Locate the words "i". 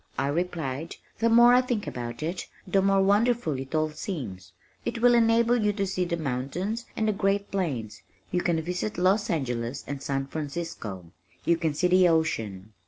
0.17-0.29, 1.53-1.61